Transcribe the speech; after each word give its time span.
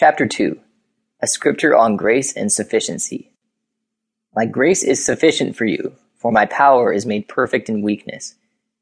Chapter 0.00 0.26
2 0.26 0.58
A 1.20 1.26
Scripture 1.26 1.76
on 1.76 1.94
Grace 1.94 2.34
and 2.34 2.50
Sufficiency. 2.50 3.32
My 4.34 4.46
grace 4.46 4.82
is 4.82 5.04
sufficient 5.04 5.56
for 5.56 5.66
you, 5.66 5.94
for 6.16 6.32
my 6.32 6.46
power 6.46 6.90
is 6.90 7.04
made 7.04 7.28
perfect 7.28 7.68
in 7.68 7.82
weakness. 7.82 8.34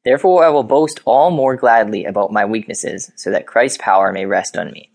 Therefore 0.04 0.44
I 0.44 0.50
will 0.50 0.62
boast 0.62 1.00
all 1.04 1.32
more 1.32 1.56
gladly 1.56 2.04
about 2.04 2.32
my 2.32 2.44
weaknesses, 2.44 3.10
so 3.16 3.32
that 3.32 3.48
Christ's 3.48 3.78
power 3.78 4.12
may 4.12 4.26
rest 4.26 4.56
on 4.56 4.70
me. 4.70 4.92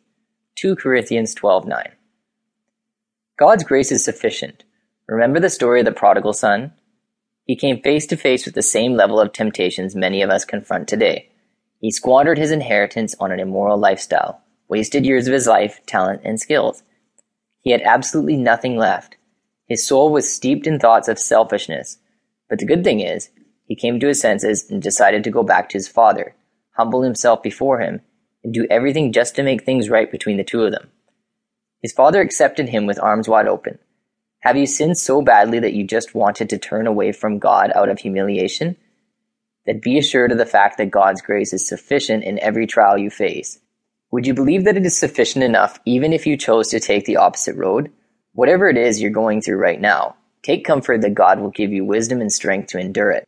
2 0.55 0.77
Corinthians 0.77 1.35
12:9. 1.35 1.91
God's 3.37 3.65
grace 3.65 3.91
is 3.91 4.05
sufficient. 4.05 4.63
Remember 5.09 5.41
the 5.41 5.49
story 5.49 5.81
of 5.81 5.85
the 5.85 5.91
prodigal 5.91 6.31
son? 6.31 6.71
He 7.43 7.57
came 7.57 7.81
face 7.81 8.07
to 8.07 8.15
face 8.15 8.45
with 8.45 8.55
the 8.55 8.61
same 8.61 8.93
level 8.93 9.19
of 9.19 9.33
temptations 9.33 9.93
many 9.93 10.21
of 10.21 10.29
us 10.29 10.45
confront 10.45 10.87
today. 10.87 11.31
He 11.81 11.91
squandered 11.91 12.37
his 12.37 12.51
inheritance 12.51 13.13
on 13.19 13.33
an 13.33 13.41
immoral 13.41 13.77
lifestyle, 13.77 14.39
wasted 14.67 15.05
years 15.05 15.27
of 15.27 15.33
his 15.33 15.47
life, 15.47 15.79
talent, 15.85 16.21
and 16.23 16.39
skills. 16.39 16.83
He 17.61 17.71
had 17.71 17.81
absolutely 17.81 18.37
nothing 18.37 18.77
left. 18.77 19.17
His 19.67 19.85
soul 19.85 20.11
was 20.11 20.33
steeped 20.33 20.67
in 20.67 20.79
thoughts 20.79 21.07
of 21.07 21.17
selfishness. 21.19 21.97
But 22.49 22.59
the 22.59 22.65
good 22.65 22.83
thing 22.83 22.99
is, 22.99 23.29
he 23.65 23.75
came 23.75 23.99
to 23.99 24.07
his 24.07 24.19
senses 24.19 24.69
and 24.69 24.81
decided 24.81 25.23
to 25.23 25.31
go 25.31 25.43
back 25.43 25.69
to 25.69 25.77
his 25.77 25.87
father, 25.87 26.35
humble 26.71 27.01
himself 27.01 27.41
before 27.41 27.79
him, 27.79 28.01
and 28.43 28.53
do 28.53 28.67
everything 28.69 29.13
just 29.13 29.35
to 29.35 29.43
make 29.43 29.63
things 29.63 29.89
right 29.89 30.11
between 30.11 30.37
the 30.37 30.43
two 30.43 30.63
of 30.63 30.71
them. 30.71 30.91
His 31.81 31.93
father 31.93 32.21
accepted 32.21 32.69
him 32.69 32.85
with 32.85 32.99
arms 32.99 33.27
wide 33.27 33.47
open. 33.47 33.79
Have 34.41 34.57
you 34.57 34.65
sinned 34.65 34.97
so 34.97 35.21
badly 35.21 35.59
that 35.59 35.73
you 35.73 35.85
just 35.85 36.13
wanted 36.13 36.49
to 36.49 36.57
turn 36.57 36.85
away 36.85 37.13
from 37.13 37.39
God 37.39 37.71
out 37.73 37.89
of 37.89 37.99
humiliation? 37.99 38.75
Then 39.65 39.79
be 39.79 39.97
assured 39.97 40.33
of 40.33 40.37
the 40.37 40.45
fact 40.45 40.77
that 40.77 40.91
God's 40.91 41.21
grace 41.21 41.53
is 41.53 41.67
sufficient 41.67 42.25
in 42.25 42.39
every 42.39 42.67
trial 42.67 42.97
you 42.97 43.09
face. 43.09 43.59
Would 44.13 44.27
you 44.27 44.35
believe 44.35 44.63
that 44.65 44.77
it 44.77 44.85
is 44.85 44.95
sufficient 44.95 45.43
enough 45.43 45.79
even 45.85 46.13
if 46.13 46.27
you 46.27 46.37
chose 46.37 46.67
to 46.67 46.79
take 46.79 47.05
the 47.05 47.17
opposite 47.17 47.55
road? 47.55 47.91
Whatever 48.33 48.69
it 48.69 48.77
is 48.77 49.01
you're 49.01 49.09
going 49.09 49.41
through 49.41 49.57
right 49.57 49.81
now, 49.81 50.17
take 50.43 50.63
comfort 50.63 51.01
that 51.01 51.15
God 51.15 51.39
will 51.39 51.49
give 51.49 51.73
you 51.73 51.83
wisdom 51.83 52.21
and 52.21 52.31
strength 52.31 52.67
to 52.67 52.77
endure 52.77 53.09
it. 53.09 53.27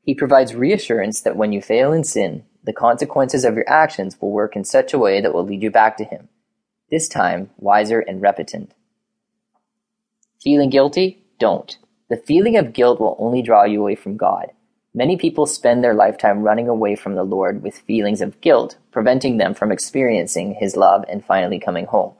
He 0.00 0.14
provides 0.14 0.54
reassurance 0.54 1.20
that 1.20 1.36
when 1.36 1.52
you 1.52 1.60
fail 1.60 1.92
in 1.92 2.04
sin, 2.04 2.42
the 2.62 2.72
consequences 2.72 3.44
of 3.44 3.54
your 3.54 3.68
actions 3.68 4.18
will 4.18 4.30
work 4.30 4.56
in 4.56 4.64
such 4.64 4.94
a 4.94 4.98
way 4.98 5.20
that 5.20 5.34
will 5.34 5.44
lead 5.44 5.62
you 5.62 5.70
back 5.70 5.98
to 5.98 6.04
Him 6.04 6.30
this 6.90 7.06
time 7.06 7.50
wiser 7.58 8.00
and 8.00 8.22
repentant. 8.22 8.72
Feeling 10.42 10.70
guilty? 10.70 11.22
Don't. 11.38 11.76
The 12.08 12.16
feeling 12.16 12.56
of 12.56 12.72
guilt 12.72 12.98
will 12.98 13.16
only 13.18 13.42
draw 13.42 13.64
you 13.64 13.82
away 13.82 13.94
from 13.94 14.16
God. 14.16 14.52
Many 14.96 15.16
people 15.16 15.46
spend 15.46 15.82
their 15.82 15.92
lifetime 15.92 16.42
running 16.44 16.68
away 16.68 16.94
from 16.94 17.16
the 17.16 17.24
Lord 17.24 17.64
with 17.64 17.78
feelings 17.78 18.20
of 18.20 18.40
guilt, 18.40 18.76
preventing 18.92 19.38
them 19.38 19.52
from 19.52 19.72
experiencing 19.72 20.54
His 20.54 20.76
love 20.76 21.04
and 21.08 21.24
finally 21.24 21.58
coming 21.58 21.86
home. 21.86 22.14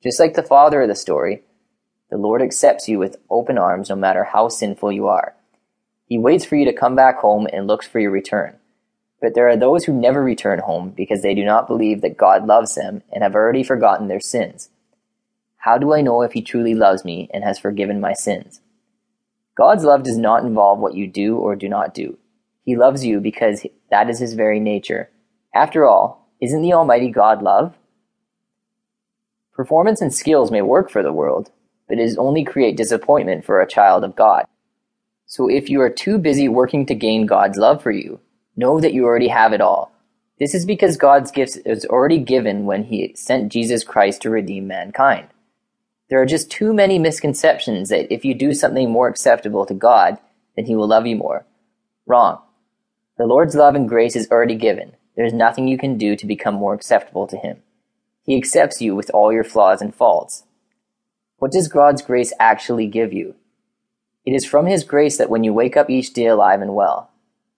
Just 0.00 0.20
like 0.20 0.34
the 0.34 0.42
father 0.42 0.82
of 0.82 0.88
the 0.88 0.94
story, 0.94 1.42
the 2.10 2.16
Lord 2.16 2.40
accepts 2.40 2.88
you 2.88 3.00
with 3.00 3.16
open 3.28 3.58
arms 3.58 3.90
no 3.90 3.96
matter 3.96 4.22
how 4.22 4.48
sinful 4.48 4.92
you 4.92 5.08
are. 5.08 5.34
He 6.06 6.16
waits 6.16 6.44
for 6.44 6.54
you 6.54 6.64
to 6.66 6.72
come 6.72 6.94
back 6.94 7.18
home 7.18 7.48
and 7.52 7.66
looks 7.66 7.88
for 7.88 7.98
your 7.98 8.12
return. 8.12 8.58
But 9.20 9.34
there 9.34 9.48
are 9.48 9.56
those 9.56 9.84
who 9.84 9.92
never 9.92 10.22
return 10.22 10.60
home 10.60 10.90
because 10.90 11.22
they 11.22 11.34
do 11.34 11.44
not 11.44 11.66
believe 11.66 12.00
that 12.02 12.16
God 12.16 12.46
loves 12.46 12.76
them 12.76 13.02
and 13.12 13.24
have 13.24 13.34
already 13.34 13.64
forgotten 13.64 14.06
their 14.06 14.20
sins. 14.20 14.68
How 15.56 15.78
do 15.78 15.92
I 15.92 16.02
know 16.02 16.22
if 16.22 16.34
He 16.34 16.42
truly 16.42 16.74
loves 16.74 17.04
me 17.04 17.28
and 17.34 17.42
has 17.42 17.58
forgiven 17.58 18.00
my 18.00 18.12
sins? 18.12 18.60
God's 19.56 19.84
love 19.84 20.02
does 20.02 20.18
not 20.18 20.44
involve 20.44 20.78
what 20.78 20.94
you 20.94 21.06
do 21.06 21.36
or 21.36 21.56
do 21.56 21.68
not 21.68 21.94
do. 21.94 22.18
He 22.64 22.76
loves 22.76 23.04
you 23.04 23.20
because 23.20 23.66
that 23.90 24.10
is 24.10 24.18
His 24.18 24.34
very 24.34 24.60
nature. 24.60 25.10
After 25.54 25.86
all, 25.86 26.28
isn't 26.40 26.62
the 26.62 26.72
Almighty 26.72 27.10
God 27.10 27.42
love? 27.42 27.74
Performance 29.52 30.00
and 30.00 30.12
skills 30.12 30.50
may 30.50 30.62
work 30.62 30.90
for 30.90 31.02
the 31.02 31.12
world, 31.12 31.50
but 31.88 31.98
it 31.98 32.18
only 32.18 32.44
create 32.44 32.76
disappointment 32.76 33.44
for 33.44 33.60
a 33.60 33.68
child 33.68 34.02
of 34.02 34.16
God. 34.16 34.46
So 35.26 35.48
if 35.48 35.70
you 35.70 35.80
are 35.80 35.90
too 35.90 36.18
busy 36.18 36.48
working 36.48 36.86
to 36.86 36.94
gain 36.94 37.26
God's 37.26 37.56
love 37.56 37.82
for 37.82 37.92
you, 37.92 38.20
Know 38.56 38.80
that 38.80 38.92
you 38.92 39.04
already 39.04 39.28
have 39.28 39.52
it 39.52 39.60
all. 39.60 39.92
This 40.38 40.54
is 40.54 40.64
because 40.64 40.96
God's 40.96 41.30
gift 41.30 41.58
is 41.66 41.84
already 41.86 42.18
given 42.18 42.66
when 42.66 42.84
He 42.84 43.12
sent 43.16 43.52
Jesus 43.52 43.82
Christ 43.82 44.22
to 44.22 44.30
redeem 44.30 44.68
mankind. 44.68 45.28
There 46.10 46.20
are 46.20 46.26
just 46.26 46.50
too 46.50 46.74
many 46.74 46.98
misconceptions 46.98 47.88
that 47.88 48.12
if 48.12 48.24
you 48.24 48.34
do 48.34 48.52
something 48.52 48.90
more 48.90 49.08
acceptable 49.08 49.64
to 49.66 49.74
God, 49.74 50.18
then 50.54 50.66
He 50.66 50.76
will 50.76 50.88
love 50.88 51.06
you 51.06 51.16
more. 51.16 51.46
Wrong. 52.06 52.40
The 53.16 53.26
Lord's 53.26 53.54
love 53.54 53.74
and 53.74 53.88
grace 53.88 54.14
is 54.14 54.30
already 54.30 54.56
given. 54.56 54.96
There 55.16 55.24
is 55.24 55.32
nothing 55.32 55.66
you 55.66 55.78
can 55.78 55.96
do 55.96 56.16
to 56.16 56.26
become 56.26 56.54
more 56.54 56.74
acceptable 56.74 57.26
to 57.28 57.36
Him. 57.36 57.62
He 58.24 58.36
accepts 58.36 58.82
you 58.82 58.94
with 58.94 59.10
all 59.14 59.32
your 59.32 59.44
flaws 59.44 59.80
and 59.80 59.94
faults. 59.94 60.44
What 61.38 61.52
does 61.52 61.68
God's 61.68 62.02
grace 62.02 62.32
actually 62.38 62.86
give 62.86 63.12
you? 63.12 63.34
It 64.26 64.32
is 64.32 64.44
from 64.44 64.66
His 64.66 64.84
grace 64.84 65.16
that 65.18 65.30
when 65.30 65.44
you 65.44 65.52
wake 65.52 65.76
up 65.76 65.88
each 65.88 66.12
day 66.12 66.26
alive 66.26 66.60
and 66.60 66.74
well, 66.74 67.10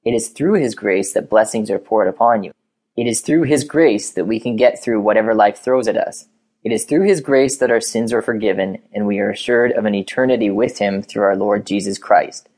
it 0.05 0.13
is 0.13 0.29
through 0.29 0.55
His 0.55 0.75
grace 0.75 1.13
that 1.15 1.31
blessings 1.31 1.71
are 1.71 1.79
poured 1.79 2.09
upon 2.09 2.45
you. 2.45 2.53
It 2.97 3.07
is 3.07 3.21
through 3.21 3.43
His 3.43 3.65
grace 3.65 4.11
that 4.11 4.27
we 4.27 4.39
can 4.39 4.57
get 4.57 4.83
through 4.83 5.01
whatever 5.01 5.35
life 5.35 5.59
throws 5.59 5.89
at 5.89 5.97
us. 5.97 6.29
It 6.67 6.73
is 6.73 6.85
through 6.85 7.07
His 7.07 7.21
grace 7.21 7.59
that 7.59 7.71
our 7.71 7.81
sins 7.81 8.13
are 8.13 8.21
forgiven 8.21 8.79
and 8.93 9.07
we 9.07 9.21
are 9.21 9.31
assured 9.31 9.71
of 9.71 9.85
an 9.85 9.95
eternity 9.95 10.51
with 10.51 10.79
Him 10.79 11.01
through 11.01 11.23
our 11.23 11.37
Lord 11.37 11.65
Jesus 11.65 11.97
Christ. 11.97 12.49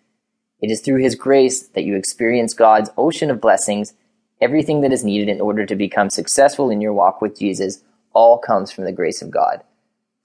It 0.63 0.71
is 0.71 0.81
through 0.81 1.03
His 1.03 1.15
grace 1.15 1.67
that 1.69 1.85
you 1.85 1.95
experience 1.95 2.55
God's 2.55 2.89
ocean 2.97 3.31
of 3.31 3.43
blessings. 3.43 3.93
Everything 4.41 4.81
that 4.81 4.95
is 4.95 5.05
needed 5.05 5.29
in 5.29 5.43
order 5.43 5.67
to 5.67 5.77
become 5.77 6.09
successful 6.09 6.71
in 6.71 6.81
your 6.81 6.95
walk 6.95 7.21
with 7.21 7.39
Jesus 7.39 7.83
all 8.15 8.39
comes 8.39 8.73
from 8.73 8.85
the 8.87 8.93
grace 8.93 9.21
of 9.21 9.31
God. 9.31 9.63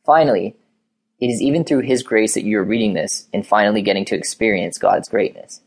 Finally, 0.05 0.55
it 1.19 1.27
is 1.27 1.41
even 1.41 1.65
through 1.65 1.81
His 1.81 2.03
grace 2.03 2.35
that 2.35 2.45
you 2.45 2.59
are 2.59 2.63
reading 2.63 2.93
this 2.93 3.27
and 3.33 3.45
finally 3.45 3.81
getting 3.81 4.05
to 4.05 4.15
experience 4.15 4.77
God's 4.77 5.09
greatness. 5.09 5.59